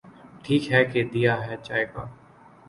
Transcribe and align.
ٹھیک 0.43 0.71
ہے 0.71 0.83
کہ 0.85 1.03
دیا 1.13 1.33
ہے 1.45 1.55
چائے 1.63 1.85
کا۔۔۔ 1.85 2.03